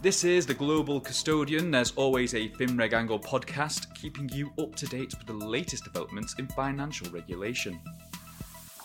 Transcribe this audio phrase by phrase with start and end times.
[0.00, 1.72] This is the Global Custodian.
[1.72, 6.36] There's always a FinReg Angle podcast, keeping you up to date with the latest developments
[6.38, 7.80] in financial regulation.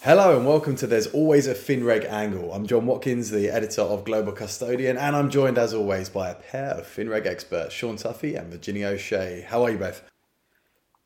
[0.02, 2.52] Hello and welcome to There's Always a FinReg Angle.
[2.52, 6.36] I'm John Watkins, the editor of Global Custodian, and I'm joined as always by a
[6.36, 9.46] pair of FinReg experts, Sean Tuffy and Virginie O'Shea.
[9.48, 10.02] How are you both?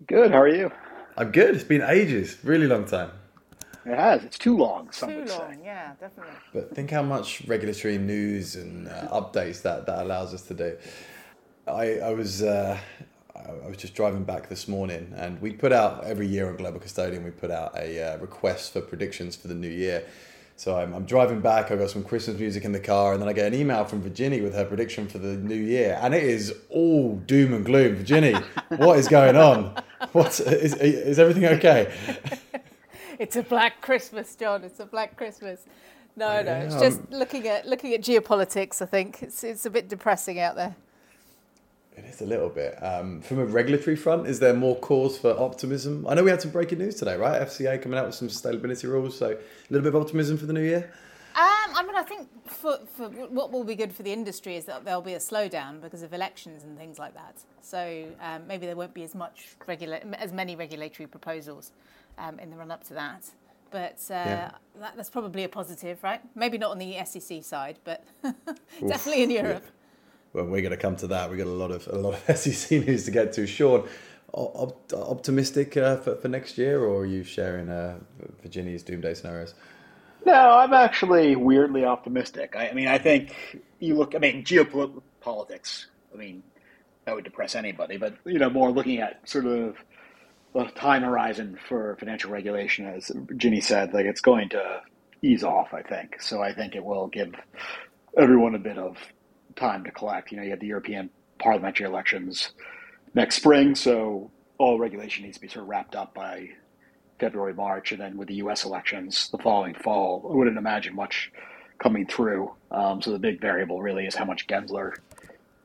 [0.07, 0.71] Good, how are you?
[1.17, 1.53] I'm good.
[1.53, 3.11] It's been ages, really long time.
[3.88, 4.23] It has.
[4.25, 4.91] It's too long.
[4.91, 5.59] Some Too would long, say.
[5.63, 6.33] yeah, definitely.
[6.54, 10.77] But think how much regulatory news and uh, updates that, that allows us to do.
[11.68, 12.77] I, I was uh,
[13.36, 16.79] I was just driving back this morning, and we put out every year on Global
[16.79, 17.23] Custodian.
[17.23, 20.05] We put out a uh, request for predictions for the new year.
[20.57, 21.69] So I'm, I'm driving back.
[21.69, 24.01] I've got some Christmas music in the car, and then I get an email from
[24.01, 27.96] Virginie with her prediction for the new year, and it is all doom and gloom.
[27.96, 28.35] Virginie,
[28.77, 29.82] what is going on?
[30.11, 31.93] What is is everything okay?
[33.19, 34.63] It's a black Christmas, John.
[34.63, 35.66] It's a black Christmas.
[36.16, 38.81] No, no, it's Yeah, just um, looking at looking at geopolitics.
[38.81, 40.75] I think it's it's a bit depressing out there.
[41.95, 42.75] It is a little bit.
[42.83, 46.05] Um, from a regulatory front, is there more cause for optimism?
[46.07, 47.41] I know we had some breaking news today, right?
[47.41, 49.37] FCA coming out with some sustainability rules, so a
[49.71, 50.91] little bit of optimism for the new year.
[51.35, 54.65] Um, I mean, I think for, for what will be good for the industry is
[54.65, 57.43] that there'll be a slowdown because of elections and things like that.
[57.61, 61.71] So um, maybe there won't be as much regula- as many regulatory proposals
[62.17, 63.23] um, in the run up to that.
[63.71, 64.51] But uh, Yeah.
[64.79, 66.21] that, that's probably a positive, right?
[66.35, 68.03] Maybe not on the SEC side, but
[68.87, 69.63] definitely in Europe.
[70.33, 71.29] Well, we're going to come to that.
[71.29, 73.47] We've got a lot of a lot of SEC news to get to.
[73.47, 73.87] Sean,
[74.33, 77.97] op- optimistic uh, for, for next year, or are you sharing uh,
[78.41, 79.53] Virginie's doomsday scenarios?
[80.25, 82.55] No, I'm actually weirdly optimistic.
[82.55, 84.15] I, I mean, I think you look.
[84.15, 85.85] I mean, geopolitics.
[86.13, 86.43] I mean,
[87.05, 87.97] that would depress anybody.
[87.97, 89.77] But you know, more looking at sort of
[90.53, 94.81] the time horizon for financial regulation, as Ginny said, like it's going to
[95.21, 95.73] ease off.
[95.73, 96.41] I think so.
[96.41, 97.33] I think it will give
[98.17, 98.97] everyone a bit of
[99.55, 100.31] time to collect.
[100.31, 101.09] You know, you have the European
[101.39, 102.51] parliamentary elections
[103.13, 106.49] next spring, so all regulation needs to be sort of wrapped up by
[107.19, 108.63] February, March, and then with the U.S.
[108.63, 111.31] elections the following fall, I wouldn't imagine much
[111.80, 112.52] coming through.
[112.71, 114.93] Um, so the big variable really is how much Gensler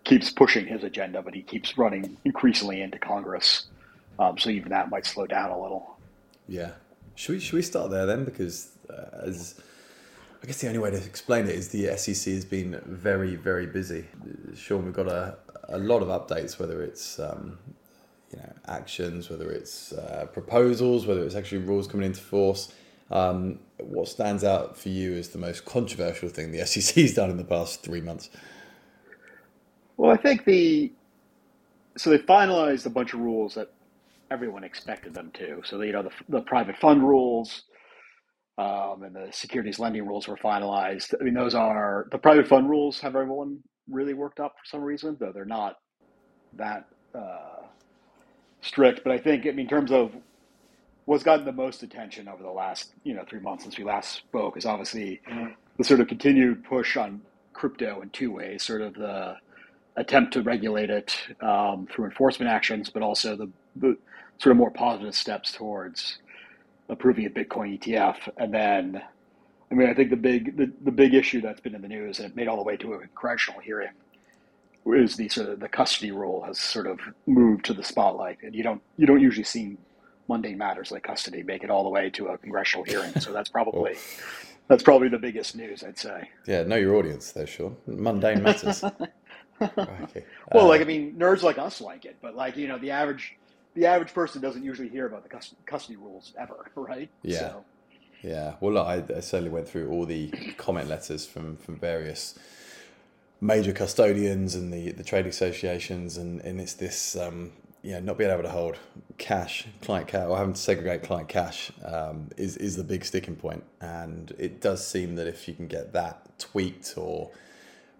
[0.04, 3.66] keeps pushing his agenda, but he keeps running increasingly into Congress.
[4.22, 5.96] Um, so even that might slow down a little.
[6.48, 6.72] Yeah.
[7.14, 8.24] Should we should we start there then?
[8.24, 9.60] Because uh, as
[10.42, 13.66] I guess the only way to explain it is the SEC has been very very
[13.66, 14.06] busy.
[14.56, 15.36] Sean, we've got a
[15.68, 17.58] a lot of updates, whether it's um,
[18.30, 22.72] you know actions, whether it's uh, proposals, whether it's actually rules coming into force.
[23.10, 27.30] Um, what stands out for you as the most controversial thing the SEC has done
[27.30, 28.30] in the past three months?
[29.96, 30.90] Well, I think the
[31.96, 33.70] so they finalized a bunch of rules that
[34.32, 35.62] everyone expected them to.
[35.64, 37.64] So you know the, the private fund rules
[38.58, 41.14] um, and the securities lending rules were finalized.
[41.20, 43.60] I mean, those are the private fund rules have everyone
[43.90, 45.76] really worked up for some reason, though they're not
[46.54, 47.66] that uh,
[48.62, 49.02] strict.
[49.04, 50.12] But I think, I mean, in terms of
[51.06, 54.14] what's gotten the most attention over the last you know three months since we last
[54.16, 55.20] spoke is obviously
[55.78, 57.22] the sort of continued push on
[57.52, 59.36] crypto in two ways, sort of the
[59.96, 63.96] attempt to regulate it um, through enforcement actions, but also the, the
[64.42, 66.18] sort of more positive steps towards
[66.88, 68.16] approving a Bitcoin ETF.
[68.36, 69.00] And then,
[69.70, 72.18] I mean, I think the big the, the big issue that's been in the news
[72.18, 73.90] and it made all the way to a congressional hearing
[74.84, 78.52] is the sort of the custody rule has sort of moved to the spotlight, and
[78.52, 79.76] you don't you don't usually see
[80.28, 83.14] mundane matters like custody make it all the way to a congressional hearing.
[83.20, 83.94] So that's probably
[84.66, 86.30] that's probably the biggest news, I'd say.
[86.48, 87.76] Yeah, know your audience there, Sean.
[87.86, 88.82] Mundane matters.
[89.62, 90.24] okay.
[90.52, 92.90] Well, Uh, like I mean, nerds like us like it, but like you know, the
[92.90, 93.36] average
[93.74, 97.08] the average person doesn't usually hear about the custody, rules ever, right?
[97.22, 97.38] Yeah.
[97.38, 97.64] So,
[98.22, 102.38] Yeah, well, look, I, I certainly went through all the comment letters from, from various
[103.40, 107.52] major custodians and the, the trade associations, and, and it's this, um,
[107.82, 108.78] you know, not being able to hold
[109.18, 113.34] cash, client cash, or having to segregate client cash um, is, is the big sticking
[113.34, 113.64] point.
[113.80, 117.30] And it does seem that if you can get that tweaked or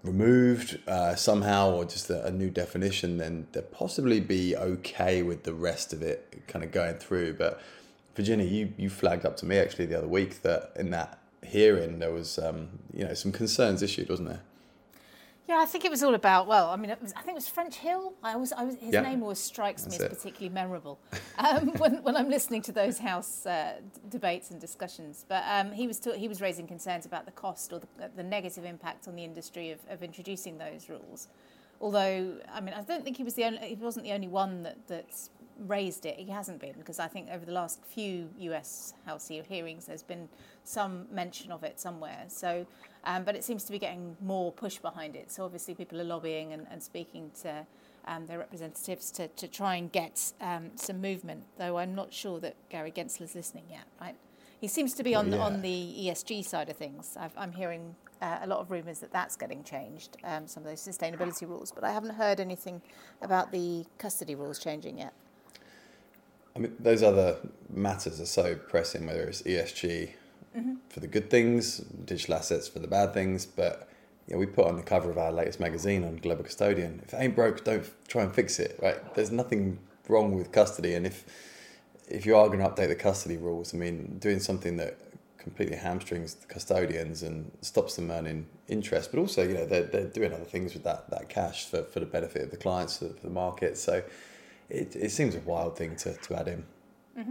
[0.03, 5.45] removed uh, somehow, or just a, a new definition, then they'll possibly be okay with
[5.45, 7.35] the rest of it kind of going through.
[7.35, 7.61] But
[8.17, 11.99] Virginie, you, you flagged up to me actually the other week that in that hearing
[11.99, 14.43] there was um, you know some concerns issued, wasn't there?
[15.49, 16.47] Yeah, I think it was all about.
[16.47, 18.15] Well, I mean, it was, I think it was French Hill.
[18.23, 19.01] I was, I was his Yeah.
[19.03, 20.09] name always strikes me as it.
[20.11, 21.01] particularly memorable
[21.39, 25.25] um, when, when I'm listening to those house uh, debates and discussions.
[25.29, 28.23] But um, he was ta- he was raising concerns about the cost or the, the
[28.23, 31.27] negative impact on the industry of, of introducing those rules.
[31.81, 34.63] Although, I mean, I don't think he was the only, he wasn't the only one
[34.63, 35.07] that, that
[35.59, 36.17] raised it.
[36.17, 38.95] He hasn't been because I think over the last few U.S.
[39.07, 40.29] House hearings, there's been
[40.65, 42.25] some mention of it somewhere.
[42.29, 42.67] So,
[43.05, 45.31] um, but it seems to be getting more push behind it.
[45.31, 47.67] So obviously, people are lobbying and, and speaking to
[48.07, 51.45] um, their representatives to, to try and get um, some movement.
[51.59, 53.85] Though I'm not sure that Gary Gensler's listening yet.
[54.01, 54.17] Right?
[54.61, 55.39] He seems to be on yeah.
[55.39, 57.17] on the ESG side of things.
[57.19, 60.69] i am hearing uh, a lot of rumours that that's getting changed, um, some of
[60.69, 62.81] those sustainability rules, but I haven't heard anything
[63.21, 65.13] about the custody rules changing yet.
[66.55, 67.39] I mean, those other
[67.71, 70.13] matters are so pressing, whether it's ESG
[70.57, 70.75] mm-hmm.
[70.89, 73.47] for the good things, digital assets for the bad things.
[73.47, 73.89] But
[74.33, 77.01] know, we put on the cover of our latest magazine on Global Custodian.
[77.05, 78.79] If it ain't broke, don't try and fix it.
[78.83, 79.15] Right?
[79.15, 79.79] There's nothing
[80.09, 81.25] wrong with custody, and if
[82.09, 84.99] if you are going to update the custody rules, I mean, doing something that
[85.39, 90.09] completely hamstrings the custodians and stops them earning interest, but also, you know, they're, they're
[90.09, 93.09] doing other things with that, that cash for, for the benefit of the clients, for,
[93.09, 93.79] for the market.
[93.79, 94.03] So
[94.73, 96.65] it, it seems a wild thing to, to add in.
[97.19, 97.31] Mm-hmm.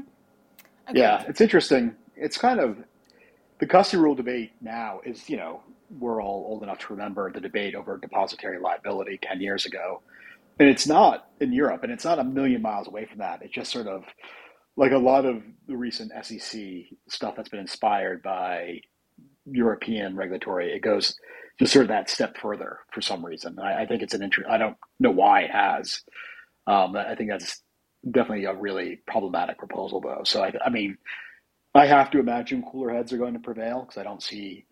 [0.90, 1.00] Okay.
[1.00, 1.96] Yeah, it's interesting.
[2.16, 2.78] It's kind of
[3.60, 5.62] the custody rule debate now is, you know,
[6.00, 10.02] we're all old enough to remember the debate over depository liability 10 years ago.
[10.60, 13.42] And it's not in Europe, and it's not a million miles away from that.
[13.42, 14.04] It's just sort of
[14.78, 16.62] like a lot of the recent SEC
[17.10, 18.82] stuff that's been inspired by
[19.46, 21.16] European regulatory, it goes
[21.60, 23.60] just sort of that step further for some reason.
[23.60, 24.50] I, I think it's an interest.
[24.50, 26.02] I don't know why it has.
[26.68, 27.62] Um, I think that's
[28.10, 30.22] definitely a really problematic proposal, though.
[30.24, 30.98] So I, I mean,
[31.74, 34.66] I have to imagine cooler heads are going to prevail because I don't see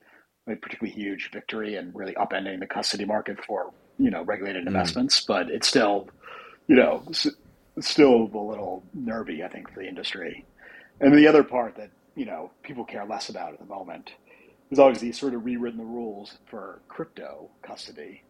[0.47, 4.67] a particularly huge victory and really upending the custody market for you know regulated mm.
[4.67, 5.23] investments.
[5.25, 6.09] But it's still,
[6.67, 7.03] you know,
[7.79, 10.45] still a little nervy, I think, for the industry.
[10.99, 14.11] And the other part that you know people care less about at the moment
[14.71, 18.23] is obviously sort of rewritten the rules for crypto custody,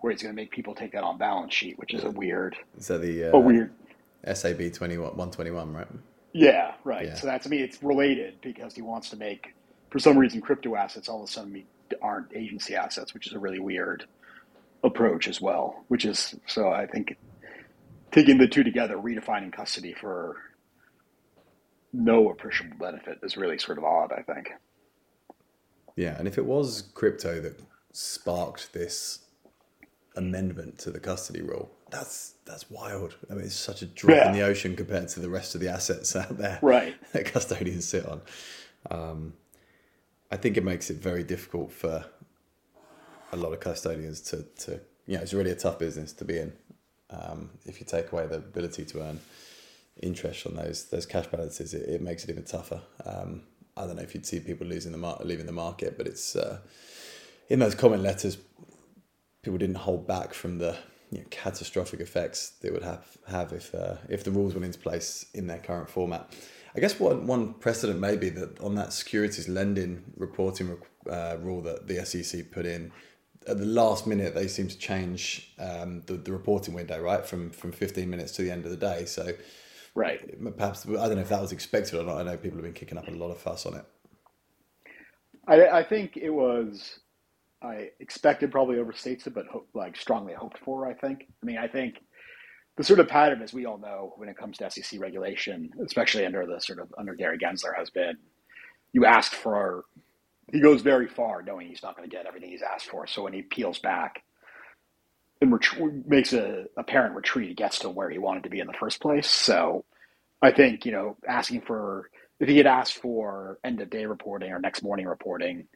[0.00, 2.56] where he's going to make people take that on balance sheet, which is a weird.
[2.76, 3.72] Is that the uh, a weird
[4.32, 5.88] SAB twenty one twenty one, right?
[6.32, 7.06] Yeah, right.
[7.06, 7.14] Yeah.
[7.14, 9.54] So that's I mean it's related because he wants to make
[9.90, 11.64] for some reason crypto assets all of a sudden
[12.02, 14.04] aren't agency assets, which is a really weird
[14.84, 15.84] approach as well.
[15.88, 17.16] Which is so I think
[18.12, 20.36] taking the two together, redefining custody for
[21.92, 24.50] no appreciable benefit is really sort of odd, I think.
[25.96, 27.60] Yeah, and if it was crypto that
[27.92, 29.20] sparked this
[30.18, 33.16] amendment to the custody rule, that's that's wild.
[33.30, 34.26] I mean, it's such a drop yeah.
[34.28, 36.94] in the ocean compared to the rest of the assets out there right.
[37.12, 38.20] that custodians sit on.
[38.90, 39.34] Um,
[40.30, 42.04] I think it makes it very difficult for
[43.32, 46.38] a lot of custodians to, to you know, it's really a tough business to be
[46.38, 46.52] in.
[47.10, 49.20] Um, if you take away the ability to earn
[50.02, 52.82] interest on those those cash balances, it, it makes it even tougher.
[53.06, 53.42] Um,
[53.76, 56.36] I don't know if you'd see people losing the mar- leaving the market, but it's
[56.36, 56.58] uh,
[57.48, 58.38] in those comment letters,
[59.42, 60.76] people didn't hold back from the
[61.10, 64.78] you know, catastrophic effects they would have have if uh, if the rules went into
[64.78, 66.32] place in their current format.
[66.76, 70.78] I guess one one precedent may be that on that securities lending reporting
[71.10, 72.92] uh, rule that the SEC put in,
[73.46, 77.50] at the last minute they seem to change um, the, the reporting window right from
[77.50, 79.06] from 15 minutes to the end of the day.
[79.06, 79.32] So
[79.94, 80.20] right.
[80.56, 82.18] perhaps i don't know if that was expected or not.
[82.18, 83.84] I know people have been kicking up a lot of fuss on it.
[85.46, 87.00] I, I think it was
[87.62, 91.68] i expected probably overstates it but like strongly hoped for i think i mean i
[91.68, 91.96] think
[92.76, 96.24] the sort of pattern as we all know when it comes to sec regulation especially
[96.24, 98.16] under the sort of under gary gensler has been
[98.92, 99.84] you ask for
[100.52, 103.06] he goes very far knowing he's not going to get everything he's asked for.
[103.06, 104.22] So when he peels back
[105.40, 108.66] and ret- makes a apparent retreat, he gets to where he wanted to be in
[108.66, 109.28] the first place.
[109.28, 109.84] So
[110.40, 114.52] I think, you know, asking for, if he had asked for end of day reporting
[114.52, 115.66] or next morning reporting,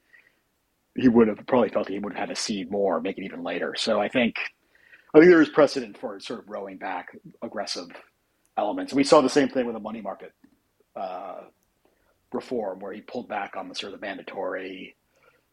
[0.97, 3.43] he would have probably felt he would have had to see more, make it even
[3.43, 3.75] later.
[3.77, 4.37] So I think,
[5.15, 7.09] I think there is precedent for sort of rowing back
[7.43, 7.89] aggressive
[8.59, 8.93] elements.
[8.93, 10.33] And we saw the same thing with the money market
[10.97, 11.43] uh,
[12.33, 14.97] reform where he pulled back on the sort of the mandatory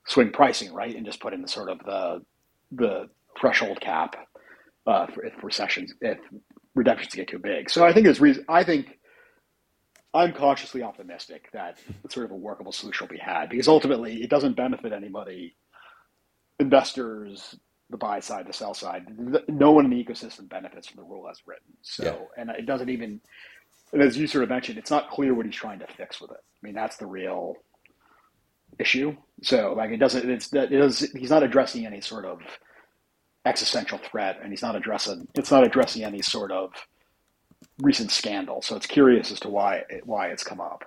[0.07, 2.21] swing pricing, right, and just put in the sort of the
[2.71, 3.07] the
[3.39, 4.15] threshold cap
[4.87, 6.19] uh, for if recessions if
[6.75, 7.69] redemptions get too big.
[7.69, 8.45] So I think there's reason.
[8.49, 8.98] I think
[10.13, 11.77] I'm cautiously optimistic that
[12.09, 15.55] sort of a workable solution will be had because ultimately it doesn't benefit anybody,
[16.59, 17.55] investors,
[17.91, 19.05] the buy side, the sell side.
[19.47, 21.73] No one in the ecosystem benefits from the rule as written.
[21.81, 22.41] So, yeah.
[22.41, 23.21] and it doesn't even
[23.91, 26.31] and as you sort of mentioned, it's not clear what he's trying to fix with
[26.31, 26.37] it.
[26.37, 27.55] I mean, that's the real
[28.77, 29.15] issue.
[29.41, 30.29] So, like, it doesn't.
[30.29, 30.99] It's that it is.
[31.13, 32.39] He's not addressing any sort of
[33.45, 35.27] existential threat, and he's not addressing.
[35.35, 36.71] It's not addressing any sort of
[37.81, 38.61] recent scandal.
[38.61, 40.83] So, it's curious as to why why it's come up.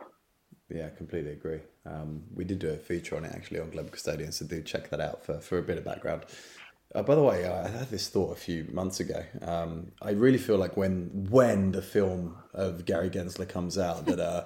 [0.69, 1.61] Yeah, completely agree.
[1.85, 4.89] Um, we did do a feature on it actually on Global Custodian, so do check
[4.91, 6.25] that out for, for a bit of background.
[6.95, 9.25] Uh, by the way, I had this thought a few months ago.
[9.43, 14.21] Um, I really feel like when when the film of Gary Gensler comes out, that
[14.21, 14.45] uh,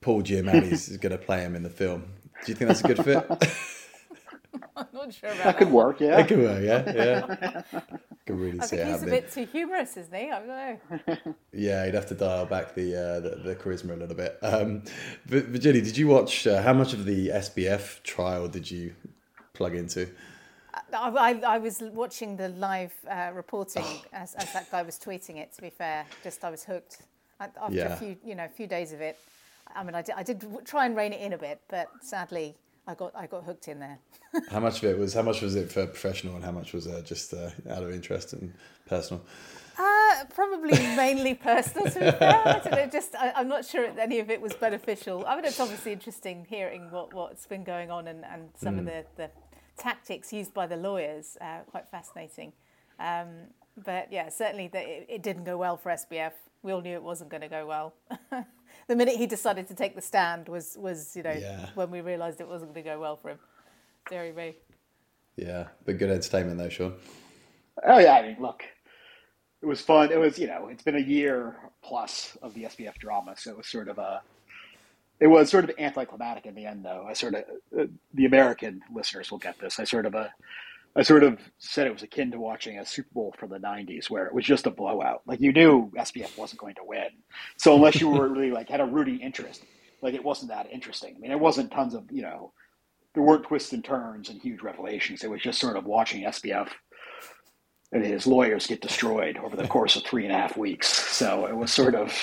[0.00, 2.04] Paul Giamatti's is going to play him in the film.
[2.44, 3.26] Do you think that's a good fit?
[4.76, 6.16] I'm not sure about That could work, yeah.
[6.16, 7.80] That could work, yeah, yeah.
[8.26, 9.20] Could really I see think it he's a happening.
[9.22, 10.30] bit too humorous, isn't he?
[10.30, 10.48] I don't
[11.26, 11.34] know.
[11.52, 14.38] Yeah, you'd have to dial back the uh, the, the charisma a little bit.
[14.42, 14.82] Um,
[15.28, 16.46] but Virginie, did you watch?
[16.46, 18.94] Uh, how much of the SBF trial did you
[19.54, 20.08] plug into?
[20.92, 25.36] I, I, I was watching the live uh, reporting as, as that guy was tweeting
[25.38, 25.52] it.
[25.54, 26.98] To be fair, just I was hooked
[27.40, 27.94] I- after Yeah.
[27.94, 29.18] a few, you know, a few days of it.
[29.74, 31.88] I mean, I did, I did w- try and rein it in a bit, but
[32.02, 32.54] sadly,
[32.90, 33.98] I got I got hooked in there.
[34.50, 35.14] How much of it was?
[35.14, 37.92] How much was it for professional, and how much was uh, just uh, out of
[37.92, 38.52] interest and
[38.86, 39.24] personal?
[39.78, 41.90] Uh, probably mainly personal.
[41.90, 42.86] To be fair, I don't know.
[42.86, 45.24] Just I, I'm not sure any of it was beneficial.
[45.26, 48.84] I mean, it's obviously interesting hearing what what's been going on and, and some of
[48.84, 49.30] the, the
[49.78, 51.36] tactics used by the lawyers.
[51.40, 52.52] Uh, quite fascinating.
[52.98, 53.28] Um,
[53.84, 56.32] but yeah, certainly the, it, it didn't go well for SBF.
[56.62, 57.94] We all knew it wasn't going to go well.
[58.90, 61.68] the minute he decided to take the stand was was you know Yeah.
[61.74, 63.38] when we realised it wasn't going to go well for him.
[64.10, 64.56] Very very.
[65.36, 66.94] Yeah, but good entertainment though, Sean.
[67.84, 68.64] Oh yeah, I mean, look,
[69.62, 70.10] it was fun.
[70.10, 73.56] It was, you know, it's been a year plus of the SBF drama, so it
[73.56, 74.22] was sort of a,
[75.20, 77.06] it was sort of anticlimactic in the end, though.
[77.08, 77.44] I sort of,
[77.78, 79.78] uh, the American listeners will get this.
[79.78, 80.28] I sort of, uh,
[80.96, 84.10] I sort of said it was akin to watching a Super Bowl from the '90s,
[84.10, 85.22] where it was just a blowout.
[85.26, 87.08] Like you knew SBF wasn't going to win,
[87.56, 89.64] so unless you were really like had a rooting interest,
[90.02, 91.14] like it wasn't that interesting.
[91.16, 92.52] I mean, there wasn't tons of, you know,
[93.14, 95.24] there weren't twists and turns and huge revelations.
[95.24, 96.68] It was just sort of watching SBF
[97.92, 100.88] and his lawyers get destroyed over the course of three and a half weeks.
[100.88, 102.14] So it was sort of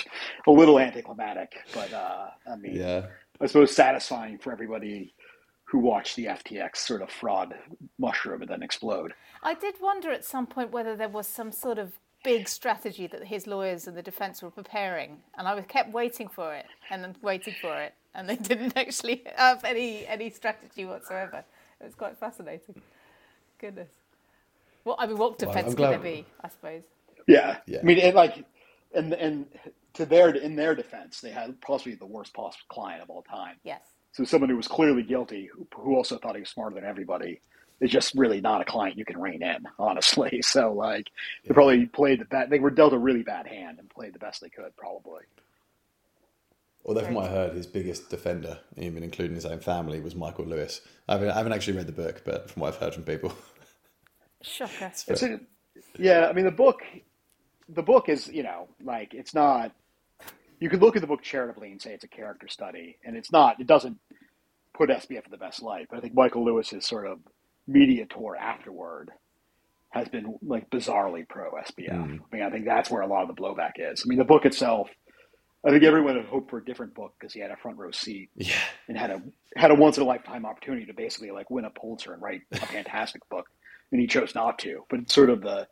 [0.48, 3.08] a little anticlimactic, but uh, I mean, Yeah,
[3.42, 5.14] I suppose satisfying for everybody
[5.68, 7.54] who watched the FTX sort of fraud
[8.00, 9.14] mushroom and then explode.
[9.44, 11.92] I did wonder at some point whether there was some sort of
[12.24, 16.30] big strategy that his lawyers and the defence were preparing, and I was kept waiting
[16.30, 20.86] for it and then waiting for it, and they didn't actually have any any strategy
[20.86, 21.44] whatsoever.
[21.82, 22.82] It was quite fascinating.
[23.60, 23.90] Goodness.
[24.86, 26.26] Well, I mean, what defence I'm could glad- there be?
[26.44, 26.84] I suppose.
[27.28, 27.80] Yeah, Yeah.
[27.80, 28.46] I mean, and like,
[28.96, 29.48] and and
[29.96, 33.58] to their in their defense, they had possibly the worst possible client of all time.
[33.66, 33.82] Yes.
[34.14, 37.42] So someone who was clearly guilty, who, who also thought he was smarter than everybody,
[37.80, 40.42] is just really not a client you can rein in, honestly.
[40.42, 41.08] So like,
[41.46, 42.50] they probably played the bad.
[42.50, 45.24] They were dealt a really bad hand and played the best they could, probably.
[46.86, 50.46] Although from what I heard, his biggest defender, even including his own family, was Michael
[50.46, 50.80] Lewis.
[51.10, 53.34] I haven't, I haven't actually read the book, but from what I've heard from people,
[54.42, 54.92] Shocker.
[55.08, 55.40] It's a,
[55.98, 56.82] yeah, I mean the book,
[57.68, 59.72] the book is you know like it's not.
[60.60, 63.32] You could look at the book charitably and say it's a character study, and it's
[63.32, 63.60] not.
[63.60, 64.00] It doesn't
[64.74, 65.88] put SBF in the best light.
[65.90, 67.20] But I think Michael Lewis's sort of
[67.68, 69.12] media tour afterward
[69.90, 71.92] has been like bizarrely pro SBF.
[71.92, 72.18] Hmm.
[72.32, 74.04] I mean, I think that's where a lot of the blowback is.
[74.06, 74.90] I mean, the book itself.
[75.66, 77.92] I think everyone had hoped for a different book because he had a front row
[77.92, 78.54] seat yeah,
[78.88, 79.22] and had a
[79.56, 82.42] had a once in a lifetime opportunity to basically like win a Pulitzer and write
[82.52, 83.48] a fantastic book,
[83.92, 84.86] and he chose not to.
[84.90, 85.68] But it's sort of the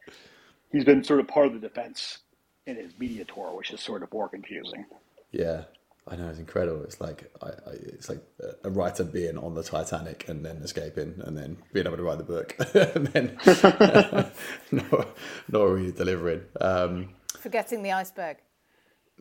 [0.72, 2.20] he's been sort of part of the defense
[2.68, 4.86] in his media tour, which is sort of more confusing.
[5.32, 5.64] yeah,
[6.08, 6.84] I know it's incredible.
[6.84, 8.22] It's like I, I, it's like
[8.64, 12.18] a writer being on the Titanic and then escaping, and then being able to write
[12.18, 12.56] the book,
[12.96, 13.38] and then
[14.72, 15.18] not,
[15.52, 16.42] not really delivering.
[16.62, 18.38] Um, Forgetting the iceberg.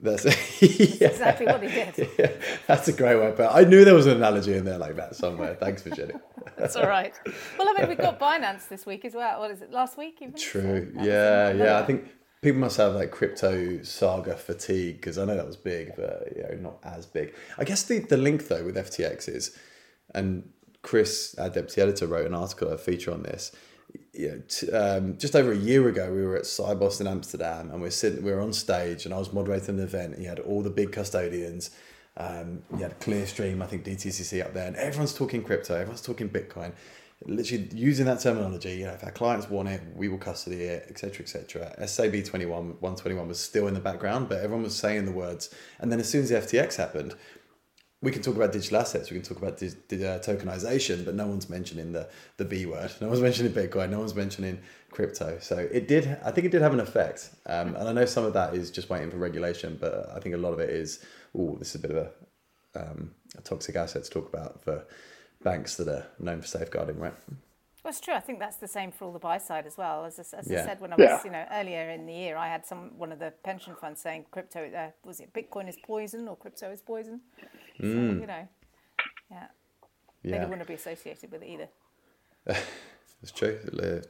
[0.00, 0.24] that's
[0.62, 2.08] yeah, Exactly what he did.
[2.18, 2.30] yeah,
[2.66, 3.32] that's a great way.
[3.36, 5.54] But I knew there was an analogy in there like that somewhere.
[5.60, 6.14] Thanks, Virginie.
[6.56, 7.14] That's all right.
[7.58, 9.40] Well, I mean, we've got Binance this week as well.
[9.40, 9.70] What is it?
[9.70, 10.34] Last week, even?
[10.34, 10.62] True.
[10.62, 11.78] So that was Yeah, yeah.
[11.78, 12.08] I think
[12.44, 16.42] people must have like crypto saga fatigue because I know that was big, but you
[16.42, 17.34] know, not as big.
[17.56, 19.58] I guess the, the link though with FTX is,
[20.14, 20.50] and
[20.82, 23.50] Chris, our deputy editor, wrote an article, a feature on this.
[24.12, 27.70] You know, t- um, just over a year ago, we were at Sibos in Amsterdam,
[27.70, 30.14] and we are sitting, we were on stage, and I was moderating an event.
[30.14, 31.70] And you had all the big custodians.
[32.18, 36.28] Um, you had Clearstream, I think DTCC up there, and everyone's talking crypto, everyone's talking
[36.28, 36.72] Bitcoin
[37.26, 40.86] literally using that terminology, you know, if our clients want it, we will custody it,
[40.88, 41.86] etc., etc.
[41.86, 45.54] SAB 21, 121 was still in the background, but everyone was saying the words.
[45.78, 47.14] And then as soon as the FTX happened,
[48.02, 51.14] we can talk about digital assets, we can talk about di- di- uh, tokenization, but
[51.14, 52.06] no one's mentioning the,
[52.36, 52.92] the B word.
[53.00, 55.38] No one's mentioning Bitcoin, no one's mentioning crypto.
[55.40, 57.30] So it did, I think it did have an effect.
[57.46, 60.34] Um, and I know some of that is just waiting for regulation, but I think
[60.34, 61.02] a lot of it is,
[61.36, 62.10] oh, this is a bit of a,
[62.78, 64.84] um, a toxic asset to talk about for
[65.44, 67.14] banks that are known for safeguarding, right?
[67.84, 68.14] Well, it's true.
[68.14, 70.04] I think that's the same for all the buy side as well.
[70.06, 71.20] As, I- as I said when I was, Yeah.
[71.24, 74.24] you know, earlier in the year, I had some one of the pension funds saying
[74.30, 77.20] crypto uh, was it Bitcoin is poison or crypto is poison.
[77.80, 78.48] So, you know,
[79.30, 79.46] yeah,
[80.22, 80.38] they Yeah.
[80.40, 81.68] don't want to be associated with it either.
[83.22, 83.58] It's true.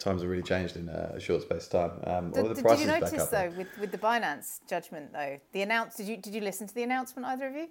[0.00, 1.92] Times have really changed in a short space of time.
[2.16, 6.08] Um, did, did you notice though with, with the Binance judgment though the announce did
[6.08, 7.68] you did you listen to the announcement either of you?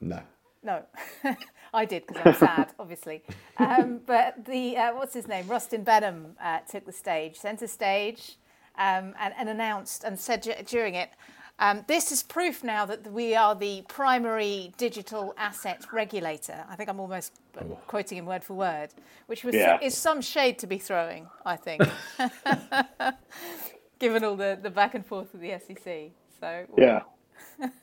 [0.00, 0.20] No.
[0.64, 0.82] No,
[1.74, 3.22] I did because I'm sad, obviously.
[3.58, 8.38] Um, but the uh, what's his name, Rostin Behnam, uh, took the stage, centre stage,
[8.76, 11.10] um, and, and, announced and said during it,
[11.58, 16.88] um, "This is proof now that we are the primary digital asset regulator." I think
[16.88, 17.78] I'm almost oh.
[17.86, 18.88] quoting him word for word,
[19.26, 19.78] which was yeah.
[19.82, 21.82] is some shade to be throwing, I think,
[23.98, 26.10] given all the, the back and forth with the SEC.
[26.40, 27.02] So yeah.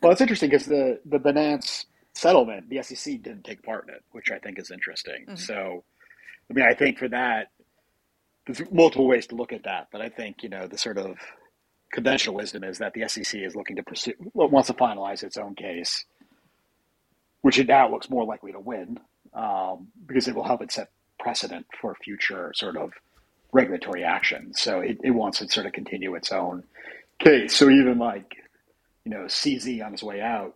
[0.01, 1.85] Well, it's interesting because the the Binance
[2.21, 5.25] settlement, the SEC didn't take part in it, which I think is interesting.
[5.27, 5.35] Mm-hmm.
[5.35, 5.83] So,
[6.49, 7.47] I mean, I think for that,
[8.45, 11.17] there's multiple ways to look at that, but I think you know the sort of
[11.91, 15.55] conventional wisdom is that the SEC is looking to pursue wants to finalize its own
[15.55, 16.05] case,
[17.41, 18.99] which it now looks more likely to win
[19.33, 22.91] um, because it will help it set precedent for future sort of
[23.51, 24.53] regulatory action.
[24.55, 26.63] So it, it wants to sort of continue its own
[27.19, 27.55] case.
[27.55, 28.35] So even like
[29.05, 30.55] you know CZ on his way out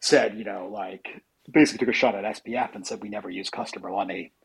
[0.00, 3.50] said, you know, like basically took a shot at SBF and said we never use
[3.50, 4.32] customer money.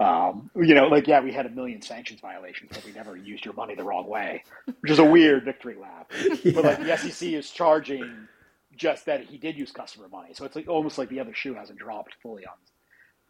[0.00, 3.44] Um, you know, like yeah, we had a million sanctions violations, but we never used
[3.44, 4.44] your money the wrong way,
[4.78, 6.12] which is a weird victory lap.
[6.44, 6.52] yeah.
[6.54, 8.28] But like the SEC is charging
[8.76, 11.54] just that he did use customer money, so it's like almost like the other shoe
[11.54, 12.54] hasn't dropped fully on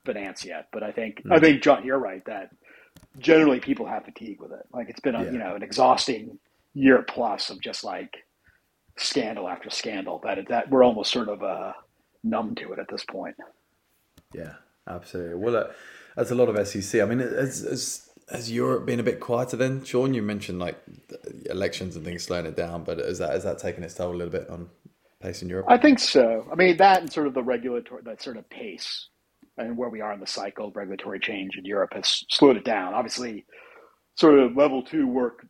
[0.04, 0.68] Binance yet.
[0.70, 1.32] But I think mm-hmm.
[1.32, 2.50] I think John, you're right that
[3.18, 4.66] generally people have fatigue with it.
[4.70, 5.30] Like it's been a yeah.
[5.30, 6.38] you know an exhausting
[6.74, 8.26] year plus of just like
[8.98, 11.72] scandal after scandal that it, that we're almost sort of uh,
[12.22, 13.36] numb to it at this point.
[14.34, 14.54] Yeah,
[14.88, 15.36] absolutely.
[15.36, 15.64] Well, uh,
[16.16, 17.00] that's a lot of SEC.
[17.00, 19.84] I mean, has, has, has Europe been a bit quieter then?
[19.84, 20.78] Sean, you mentioned like
[21.46, 24.16] elections and things slowing it down, but is that is that taking its toll a
[24.16, 24.68] little bit on
[25.20, 25.66] pace in Europe?
[25.68, 26.46] I think so.
[26.50, 29.08] I mean, that and sort of the regulatory, that sort of pace
[29.56, 32.64] and where we are in the cycle, of regulatory change in Europe has slowed it
[32.64, 32.94] down.
[32.94, 33.44] Obviously,
[34.14, 35.46] sort of level two work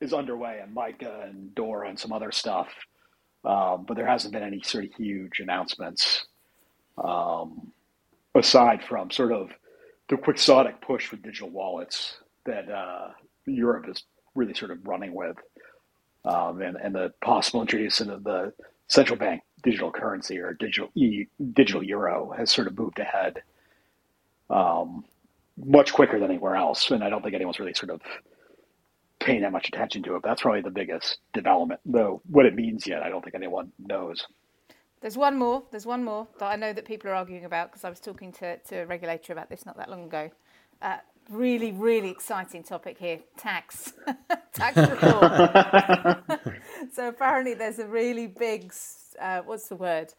[0.00, 2.68] is underway and MiCA and DORA and some other stuff.
[3.44, 6.26] Um, but there hasn't been any sort of huge announcements
[7.02, 7.72] um,
[8.34, 9.50] aside from sort of
[10.08, 13.08] the quixotic push for digital wallets that uh,
[13.46, 14.04] Europe is
[14.34, 15.36] really sort of running with,
[16.24, 18.52] um, and, and the possible introduction of the
[18.88, 23.42] central bank digital currency or digital e, digital euro has sort of moved ahead
[24.50, 25.04] um,
[25.64, 28.00] much quicker than anywhere else, and I don't think anyone's really sort of
[29.20, 30.22] paying that much attention to it.
[30.24, 32.22] That's probably the biggest development, though.
[32.28, 34.26] What it means yet, I don't think anyone knows.
[35.00, 35.62] There's one more.
[35.70, 38.32] There's one more that I know that people are arguing about because I was talking
[38.32, 40.30] to, to a regulator about this not that long ago.
[40.82, 40.98] Uh,
[41.30, 43.92] really, really exciting topic here: tax,
[44.52, 46.40] tax reform.
[46.92, 48.72] so apparently, there's a really big,
[49.20, 50.12] uh, what's the word?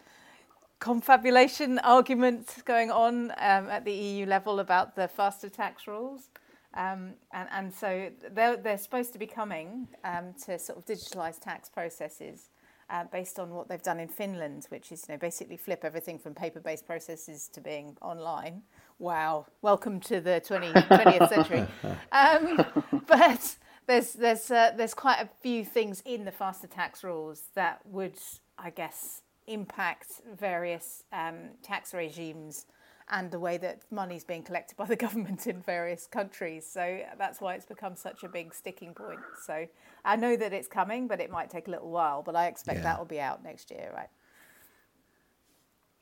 [0.80, 6.30] Confabulation argument going on um, at the EU level about the faster tax rules.
[6.74, 11.40] Um, and, and so they're, they're supposed to be coming um, to sort of digitalise
[11.40, 12.50] tax processes
[12.90, 16.20] uh, based on what they've done in Finland, which is you know basically flip everything
[16.20, 18.62] from paper-based processes to being online.
[19.00, 21.68] Wow, welcome to the 20, 20th century.
[22.12, 22.66] Um,
[23.08, 23.56] but
[23.88, 28.18] there's there's uh, there's quite a few things in the faster tax rules that would,
[28.58, 32.66] I guess, impact various um, tax regimes
[33.12, 36.66] and the way that money is being collected by the government in various countries.
[36.66, 39.20] So that's why it's become such a big sticking point.
[39.46, 39.68] So
[40.06, 42.24] I know that it's coming, but it might take a little while.
[42.24, 42.84] But I expect yeah.
[42.84, 44.10] that will be out next year, right?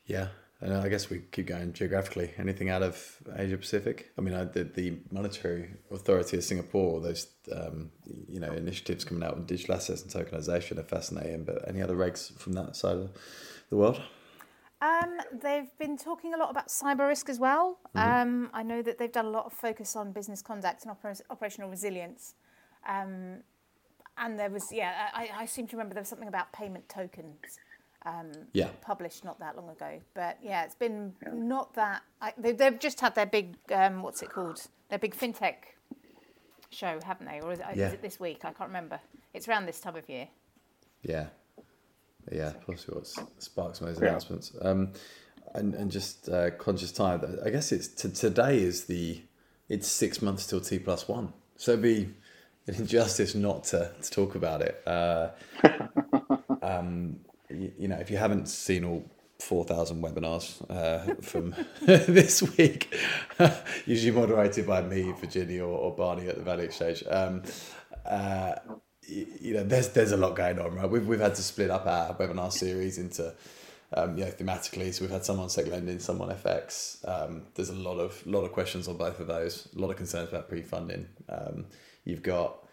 [0.05, 0.27] Yeah.
[0.61, 2.31] And I guess we keep going geographically.
[2.37, 4.11] Anything out of Asia Pacific?
[4.17, 7.91] I mean, I, the, the monetary authority of Singapore, those um,
[8.27, 11.45] you know initiatives coming out with digital assets and tokenization are fascinating.
[11.45, 13.11] But any other regs from that side of
[13.69, 14.01] the world?
[14.81, 17.79] Um, they've been talking a lot about cyber risk as well.
[17.95, 18.21] Mm-hmm.
[18.21, 21.21] Um, I know that they've done a lot of focus on business conduct and oper-
[21.29, 22.35] operational resilience.
[22.87, 23.43] Um,
[24.17, 27.59] and there was, yeah, I, I, seem to remember there was something about payment tokens
[28.05, 28.69] um, yeah.
[28.81, 29.99] published not that long ago.
[30.13, 31.31] But yeah, it's been yeah.
[31.33, 32.01] not that.
[32.21, 34.65] I, they, have just had their big, um, what's it called?
[34.89, 35.55] Their big fintech
[36.69, 37.41] show, haven't they?
[37.41, 37.87] Or is it, yeah.
[37.87, 38.45] is it this week?
[38.45, 38.99] I can't remember.
[39.33, 40.27] It's around this time of year.
[41.01, 41.27] Yeah,
[42.31, 43.07] yeah, possibly what
[43.39, 44.53] sparks those announcements.
[44.61, 44.93] Um,
[45.55, 47.39] and, and just uh, conscious time.
[47.43, 49.21] I guess it's t- today is the
[49.67, 51.33] it's six months till T plus one.
[51.55, 52.09] So it'd be
[52.67, 54.81] an injustice not to, to talk about it.
[54.85, 55.29] Uh,
[56.61, 62.41] um, you, you, know, if you haven't seen all four thousand webinars uh, from this
[62.57, 62.95] week,
[63.85, 67.03] usually moderated by me, Virginie, or, or Barney at the Value Exchange.
[67.09, 67.43] Um,
[68.05, 68.53] uh,
[69.09, 70.89] you know, there's there's a lot going on, right?
[70.89, 73.33] We've we've had to split up our webinar series into
[73.93, 74.93] um, you know, thematically.
[74.93, 77.07] So we've had some on sec lending, some on FX.
[77.07, 79.67] Um, there's a lot of lot of questions on both of those.
[79.75, 81.07] A lot of concerns about pre-funding.
[81.27, 81.65] Um,
[82.03, 82.67] you've got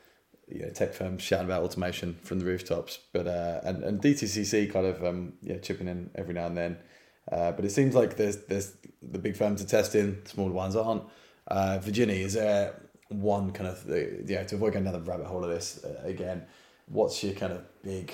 [0.48, 4.72] you know, tech firms shouting about automation from the rooftops, but uh, and and DTCC
[4.72, 6.78] kind of um, yeah chipping in every now and then.
[7.30, 11.02] Uh, but it seems like there's there's the big firms are testing, smaller ones aren't.
[11.48, 12.74] Uh, Virginie, is there
[13.08, 16.44] one kind of the, yeah to avoid going another rabbit hole of this uh, again?
[16.88, 18.12] What's your kind of big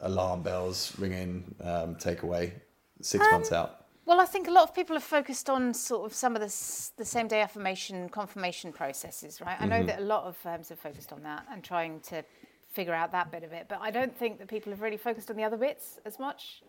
[0.00, 2.52] alarm bells ringing um, takeaway
[3.00, 3.82] six Um, months out?
[4.06, 6.46] Well, I think a lot of people have focused on sort of some of the,
[6.46, 9.56] s- the same day affirmation confirmation processes, right?
[9.60, 12.22] I know that a lot of firms have focused on that and trying to
[12.70, 15.28] figure out that bit of it, but I don't think that people have really focused
[15.30, 16.62] on the other bits as much.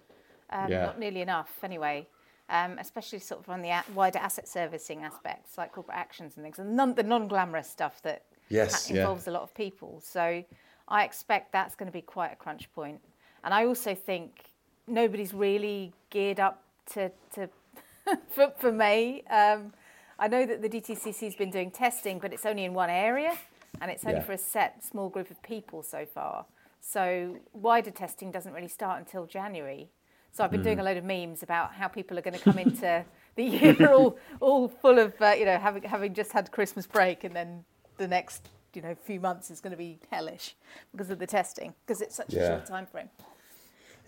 [0.49, 0.85] Um, Yeah.
[0.85, 2.07] Not nearly enough, anyway.
[2.49, 6.43] Um, especially sort of on the a- wider asset servicing aspects, like corporate actions and
[6.45, 9.01] things, and non- the non-glamorous stuff that Yes, ha- yeah.
[9.01, 9.99] involves a lot of people.
[10.01, 10.45] So
[10.88, 13.01] I expect that's going to be quite a crunch point.
[13.43, 14.45] And I also think
[14.88, 17.49] nobody's really geared up to, to
[18.29, 19.23] for, for May.
[19.29, 19.73] Um,
[20.17, 23.38] I know that the DTCC's been doing testing, but it's only in one area
[23.81, 24.23] and it's only Yeah.
[24.23, 26.45] for a set small group of people so far.
[26.79, 29.89] So wider testing doesn't really start until January.
[30.38, 32.60] So I've been doing a load of memes about how people are going to come
[32.60, 33.04] into
[33.36, 37.23] the year all, all full of, uh, you know, having, having just had Christmas break
[37.23, 37.65] and then
[37.97, 40.56] the next, you know, few months is going to be hellish
[40.91, 43.10] because of the testing, because it's such a short time frame.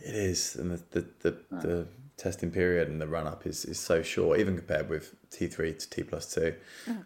[0.06, 3.80] It is, and the the, the, the testing period and the run up is, is
[3.80, 6.54] so short, even compared with T three to T plus two.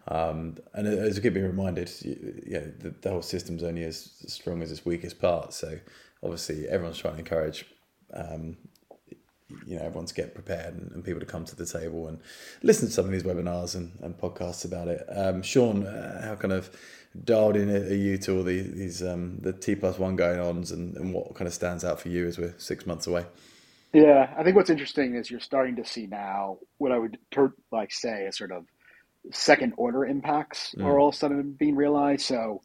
[0.10, 3.86] Um, and as we keep being reminded, you, you know, the, the whole system's only
[3.86, 5.54] as strong as its weakest part.
[5.54, 5.80] So
[6.22, 7.66] obviously, everyone's trying to encourage.
[8.14, 8.58] Um,
[9.66, 12.20] you know, everyone to get prepared and, and people to come to the table and
[12.62, 15.06] listen to some of these webinars and, and podcasts about it.
[15.10, 16.70] Um, Sean, uh, how kind of
[17.24, 20.72] dialed in are you to all these, these um, the T plus one going ons
[20.72, 23.26] and, and what kind of stands out for you as we're six months away?
[23.94, 27.54] Yeah, I think what's interesting is you're starting to see now what I would ter-
[27.72, 28.66] like say is sort of
[29.32, 32.24] second order impacts are all of a sudden being realized.
[32.26, 32.62] So,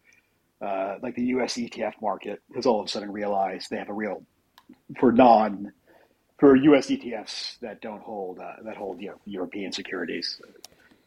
[0.64, 1.54] uh, like the U.S.
[1.54, 4.24] ETF market has all of a sudden realized they have a real
[4.98, 5.72] for non
[6.38, 6.88] for U.S.
[6.88, 10.40] ETFs that don't hold uh, that hold you know, European securities,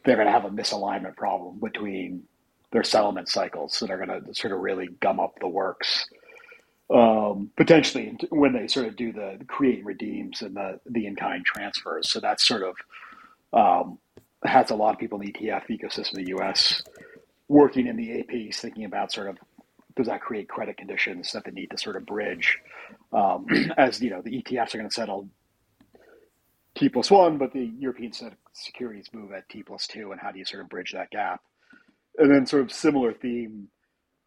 [0.04, 2.24] they're going to have a misalignment problem between
[2.72, 3.76] their settlement cycles.
[3.76, 6.06] So they're going to sort of really gum up the works
[6.92, 11.44] um, potentially when they sort of do the create redeems and the the in kind
[11.44, 12.10] transfers.
[12.10, 12.76] So that's sort of
[13.52, 13.98] um,
[14.44, 16.82] has a lot of people in the ETF ecosystem in the U.S.
[17.48, 19.38] working in the APs, thinking about sort of
[19.96, 22.58] does that create credit conditions that they need to sort of bridge
[23.12, 25.28] um, as you know the ETFs are going to settle
[26.74, 28.12] T plus one, but the European
[28.54, 31.42] securities move at T plus two, and how do you sort of bridge that gap?
[32.18, 33.68] And then sort of similar theme,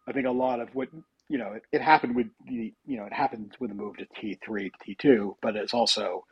[0.08, 0.88] I think a lot of what
[1.28, 4.06] you know, it, it happened with the, you know, it happened with the move to
[4.06, 6.24] T3 T2, but it's also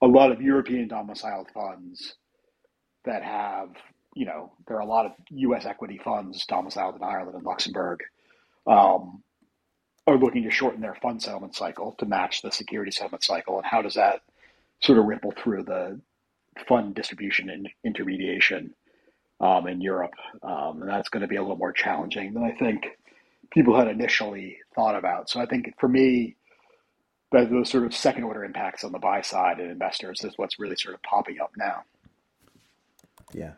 [0.00, 2.14] a lot of European domiciled funds
[3.04, 3.68] that have,
[4.14, 5.66] you know, there are a lot of U.S.
[5.66, 8.00] equity funds domiciled in Ireland and Luxembourg,
[8.68, 9.22] um,
[10.06, 13.56] are looking to shorten their fund settlement cycle to match the security settlement cycle.
[13.56, 14.20] And how does that
[14.80, 16.00] sort of ripple through the
[16.66, 18.74] fund distribution and intermediation
[19.40, 20.14] um, in Europe?
[20.42, 22.86] Um, and that's going to be a little more challenging than I think
[23.52, 25.30] people had initially thought about.
[25.30, 26.36] So I think for me,
[27.30, 30.76] those sort of second order impacts on the buy side and investors is what's really
[30.76, 31.82] sort of popping up now.
[33.34, 33.52] Yeah.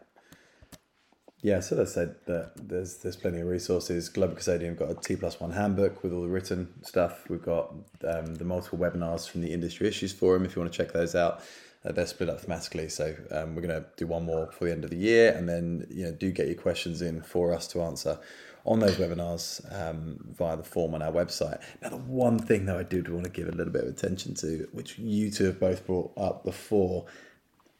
[1.42, 4.10] Yeah, so I said that there's there's plenty of resources.
[4.10, 7.24] Global Custodian got a T plus one handbook with all the written stuff.
[7.30, 7.72] We've got
[8.06, 11.14] um, the multiple webinars from the Industry Issues Forum if you want to check those
[11.14, 11.42] out.
[11.82, 14.72] Uh, they're split up thematically, so um, we're going to do one more for the
[14.72, 17.66] end of the year, and then you know do get your questions in for us
[17.68, 18.18] to answer
[18.66, 21.62] on those webinars um, via the form on our website.
[21.80, 24.34] Now, the one thing that I do want to give a little bit of attention
[24.34, 27.06] to, which you two have both brought up before,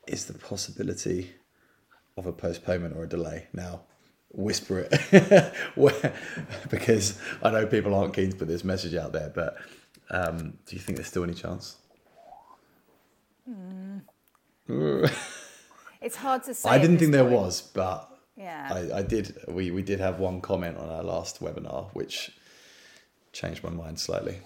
[0.06, 1.34] is the possibility
[2.20, 3.46] of a postponement or a delay.
[3.52, 3.80] Now,
[4.32, 6.14] whisper it Where-
[6.70, 9.56] because I know people aren't keen to put this message out there, but
[10.10, 11.76] um, do you think there's still any chance?
[16.00, 16.68] It's hard to say.
[16.68, 17.34] I didn't think there point.
[17.36, 18.68] was, but Yeah.
[18.72, 19.36] I, I did.
[19.48, 22.30] We, we did have one comment on our last webinar, which
[23.32, 24.38] changed my mind slightly.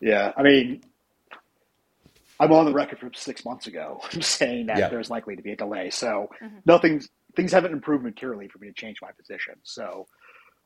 [0.00, 0.82] Yeah, I mean,
[2.40, 4.88] I'm on the record from six months ago saying that Yeah.
[4.88, 5.90] there's likely to be a delay.
[5.90, 6.58] So mm-hmm.
[6.66, 9.54] nothing's things haven't improved materially for me to change my position.
[9.62, 10.06] So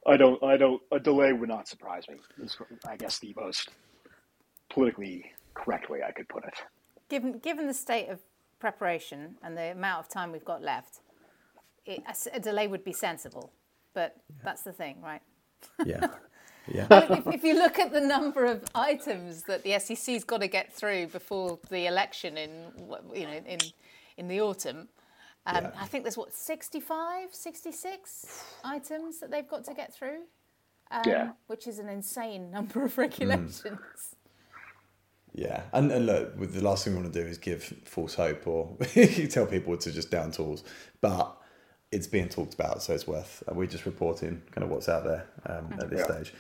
[0.06, 2.16] I don't, I don't, a delay would not surprise me.
[2.42, 2.56] Is
[2.87, 3.68] I guess the most
[4.70, 6.54] politically correct way I could put it.
[7.08, 8.20] Given given the state of
[8.58, 11.00] preparation and the amount of time we've got left,
[11.85, 13.52] it, a, s- a delay would be sensible.
[13.94, 15.20] But that's the thing, right?
[15.85, 16.06] Yeah.
[16.68, 16.87] Yeah.
[16.90, 20.72] if, if you look at the number of items that the SEC's got to get
[20.72, 22.51] through before the election in,
[23.14, 23.59] you know, in
[24.18, 24.88] in the autumn,
[25.46, 25.70] um, Yeah.
[25.81, 30.20] I think there's what 65, 66 items that they've got to get through.
[30.90, 31.31] Um, Yeah.
[31.46, 34.14] which is an insane number of regulations.
[35.35, 38.46] Yeah, and, and look, the last thing we want to do is give false hope
[38.46, 38.77] or
[39.31, 40.62] tell people to just down tools,
[41.01, 41.35] but
[41.92, 43.42] it's being talked about, so it's worth.
[43.48, 46.14] uh, We're just reporting kind of what's out there um, at this Yeah.
[46.14, 46.35] stage.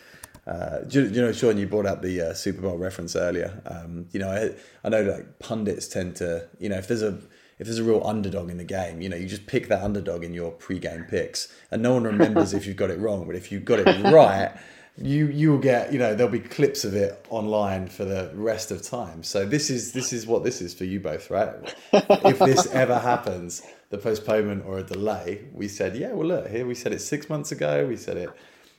[0.46, 3.14] Uh, do, you- do you know, Sean, you brought up the uh, Super Bowl reference
[3.14, 3.60] earlier.
[3.66, 4.50] Um, you know, I,
[4.84, 7.18] I know like pundits tend to, you know, if there's a
[7.58, 10.24] if there's a real underdog in the game, you know, you just pick that underdog
[10.24, 13.24] in your pre-game picks, and no one remembers if you've got it wrong.
[13.24, 14.52] But if you've got it right,
[14.98, 18.82] you you'll get, you know, there'll be clips of it online for the rest of
[18.82, 19.22] time.
[19.22, 21.54] So this is this is what this is for you both, right?
[21.92, 23.62] if this ever happens,
[23.92, 27.28] the postponement or a delay, we said, yeah, well, look, here we said it six
[27.28, 27.86] months ago.
[27.86, 28.30] We said it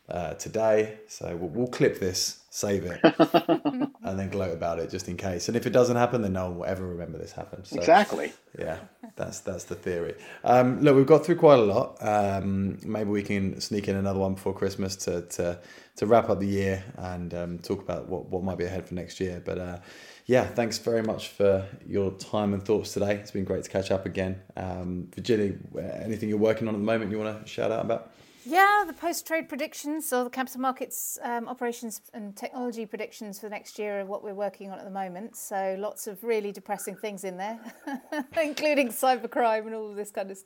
[0.09, 0.97] uh, today.
[1.07, 2.99] So we'll, we'll clip this, save it,
[4.03, 5.49] and then gloat about it just in case.
[5.49, 7.67] And if it doesn't happen, then no one will ever remember this happened.
[7.67, 8.33] So, Exactly.
[8.57, 8.79] Yeah,
[9.15, 10.15] that's that's the theory.
[10.43, 11.97] Um, look, we've got through quite a lot.
[12.01, 15.59] Um, maybe we can sneak in another one before Christmas to to,
[15.97, 18.95] to wrap up the year and um, talk about what, what might be ahead for
[18.95, 19.43] next year.
[19.45, 19.77] But uh,
[20.25, 23.15] yeah, thanks very much for your time and thoughts today.
[23.15, 24.41] It's been great to catch up again.
[24.55, 25.57] Um, Virginie,
[26.01, 28.11] anything you're working on at the moment you want to shout out about?
[28.45, 33.51] Yeah, the post-trade predictions or the capital markets um, operations and technology predictions for the
[33.51, 35.37] next year are what we're working on at the moment.
[35.37, 37.57] So lots of really depressing things in there,
[38.41, 40.37] including cybercrime and all of this kind of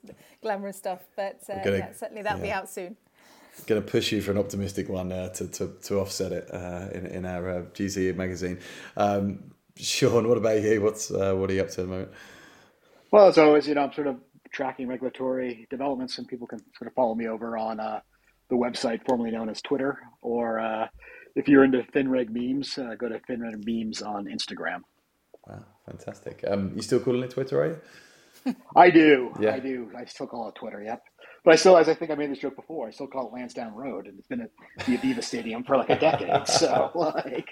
[0.44, 1.06] glamorous stuff.
[1.16, 2.98] But uh, gonna- yeah, certainly that'll be out soon.
[3.66, 6.90] Going to push you for an optimistic one uh, to, to, to offset it uh,
[6.94, 8.60] in, in our uh, GC magazine.
[8.96, 9.40] Um,
[9.78, 10.82] Sean, what about you?
[10.82, 12.12] What's uh, what are you up to at the moment?
[13.12, 14.18] Well, as always, you know, I'm sort of
[14.52, 18.00] tracking regulatory developments, and people can sort of follow me over on uh,
[18.50, 20.88] the website formerly known as Twitter, or uh,
[21.36, 24.82] if you're into FinReg memes, uh, go to FinReg memes on Instagram.
[25.48, 26.44] Wow, fantastic.
[26.48, 28.56] Um, you still calling it Twitter, are you?
[28.76, 29.54] I do, Yeah.
[29.54, 29.90] I do.
[29.98, 30.82] I still call it Twitter.
[30.82, 31.02] Yep.
[31.44, 33.34] But I still, as I think I made this joke before, I still call it
[33.34, 34.52] Lansdowne Road, and it's been at
[34.86, 36.48] the Aviva Stadium for like a decade.
[36.48, 37.48] So, like,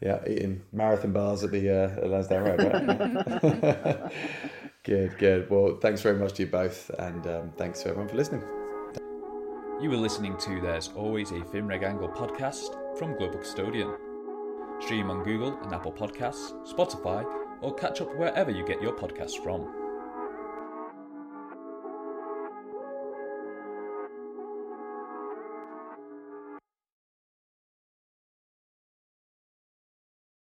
[0.00, 4.12] Yeah, eating marathon bars at the uh, Lansdowne Road, right?
[4.84, 5.50] good, good.
[5.50, 8.42] Well, thanks very much to you both, and um, thanks to everyone for listening.
[9.80, 13.94] You were listening to There's Always a FinReg Angle podcast from Global Custodian.
[14.80, 17.24] Stream on Google and Apple Podcasts, Spotify,
[17.62, 19.85] or catch up wherever you get your podcasts from.